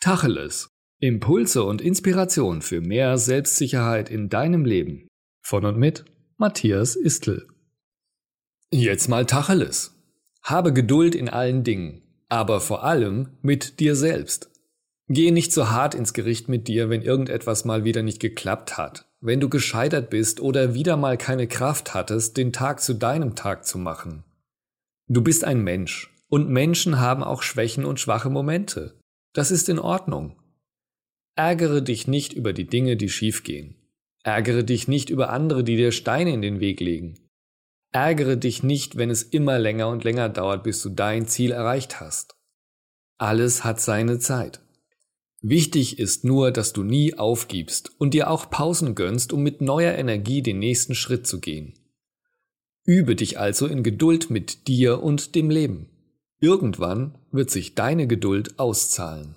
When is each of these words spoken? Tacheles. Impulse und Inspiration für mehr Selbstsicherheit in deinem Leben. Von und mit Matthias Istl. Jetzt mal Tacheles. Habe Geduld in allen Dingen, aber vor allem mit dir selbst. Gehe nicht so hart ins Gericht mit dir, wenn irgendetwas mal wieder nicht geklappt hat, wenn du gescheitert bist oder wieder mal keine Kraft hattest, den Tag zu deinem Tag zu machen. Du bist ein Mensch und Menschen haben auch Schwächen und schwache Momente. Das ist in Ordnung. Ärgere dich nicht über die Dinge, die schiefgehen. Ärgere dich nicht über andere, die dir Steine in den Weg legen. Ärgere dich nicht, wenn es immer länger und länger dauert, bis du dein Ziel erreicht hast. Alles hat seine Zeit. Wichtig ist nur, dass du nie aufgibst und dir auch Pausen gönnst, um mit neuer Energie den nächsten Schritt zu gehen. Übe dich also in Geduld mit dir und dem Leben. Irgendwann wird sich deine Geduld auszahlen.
Tacheles. 0.00 0.70
Impulse 1.00 1.64
und 1.64 1.80
Inspiration 1.80 2.62
für 2.62 2.80
mehr 2.80 3.18
Selbstsicherheit 3.18 4.10
in 4.10 4.28
deinem 4.28 4.64
Leben. 4.64 5.08
Von 5.42 5.64
und 5.64 5.76
mit 5.76 6.04
Matthias 6.36 6.94
Istl. 6.94 7.48
Jetzt 8.70 9.08
mal 9.08 9.26
Tacheles. 9.26 9.96
Habe 10.40 10.72
Geduld 10.72 11.16
in 11.16 11.28
allen 11.28 11.64
Dingen, 11.64 12.02
aber 12.28 12.60
vor 12.60 12.84
allem 12.84 13.38
mit 13.42 13.80
dir 13.80 13.96
selbst. 13.96 14.50
Gehe 15.08 15.32
nicht 15.32 15.52
so 15.52 15.70
hart 15.70 15.96
ins 15.96 16.12
Gericht 16.12 16.48
mit 16.48 16.68
dir, 16.68 16.90
wenn 16.90 17.02
irgendetwas 17.02 17.64
mal 17.64 17.82
wieder 17.82 18.02
nicht 18.02 18.20
geklappt 18.20 18.78
hat, 18.78 19.10
wenn 19.20 19.40
du 19.40 19.48
gescheitert 19.48 20.10
bist 20.10 20.38
oder 20.40 20.74
wieder 20.74 20.96
mal 20.96 21.18
keine 21.18 21.48
Kraft 21.48 21.94
hattest, 21.94 22.36
den 22.36 22.52
Tag 22.52 22.80
zu 22.80 22.94
deinem 22.94 23.34
Tag 23.34 23.66
zu 23.66 23.78
machen. 23.78 24.22
Du 25.08 25.22
bist 25.22 25.42
ein 25.42 25.64
Mensch 25.64 26.14
und 26.28 26.50
Menschen 26.50 27.00
haben 27.00 27.24
auch 27.24 27.42
Schwächen 27.42 27.84
und 27.84 27.98
schwache 27.98 28.30
Momente. 28.30 28.97
Das 29.32 29.50
ist 29.50 29.68
in 29.68 29.78
Ordnung. 29.78 30.36
Ärgere 31.34 31.82
dich 31.82 32.08
nicht 32.08 32.32
über 32.32 32.52
die 32.52 32.66
Dinge, 32.66 32.96
die 32.96 33.08
schiefgehen. 33.08 33.76
Ärgere 34.24 34.64
dich 34.64 34.88
nicht 34.88 35.10
über 35.10 35.30
andere, 35.30 35.62
die 35.62 35.76
dir 35.76 35.92
Steine 35.92 36.32
in 36.32 36.42
den 36.42 36.60
Weg 36.60 36.80
legen. 36.80 37.28
Ärgere 37.92 38.36
dich 38.36 38.62
nicht, 38.62 38.96
wenn 38.96 39.10
es 39.10 39.22
immer 39.22 39.58
länger 39.58 39.88
und 39.88 40.04
länger 40.04 40.28
dauert, 40.28 40.64
bis 40.64 40.82
du 40.82 40.90
dein 40.90 41.26
Ziel 41.26 41.52
erreicht 41.52 42.00
hast. 42.00 42.34
Alles 43.16 43.64
hat 43.64 43.80
seine 43.80 44.18
Zeit. 44.18 44.60
Wichtig 45.40 45.98
ist 45.98 46.24
nur, 46.24 46.50
dass 46.50 46.72
du 46.72 46.82
nie 46.82 47.14
aufgibst 47.14 47.92
und 47.98 48.12
dir 48.12 48.30
auch 48.30 48.50
Pausen 48.50 48.94
gönnst, 48.94 49.32
um 49.32 49.42
mit 49.42 49.60
neuer 49.60 49.94
Energie 49.94 50.42
den 50.42 50.58
nächsten 50.58 50.94
Schritt 50.94 51.26
zu 51.26 51.40
gehen. 51.40 51.74
Übe 52.84 53.14
dich 53.14 53.38
also 53.38 53.66
in 53.66 53.82
Geduld 53.82 54.30
mit 54.30 54.66
dir 54.66 55.02
und 55.02 55.34
dem 55.34 55.50
Leben. 55.50 55.90
Irgendwann 56.40 57.16
wird 57.32 57.50
sich 57.50 57.74
deine 57.74 58.06
Geduld 58.06 58.60
auszahlen. 58.60 59.34